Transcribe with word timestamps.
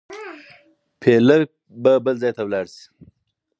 فېلېپ 1.01 1.49
به 1.81 1.93
بل 2.03 2.15
ځای 2.21 2.31
ته 2.37 2.41
ولاړ 2.45 2.65
شي. 2.75 2.83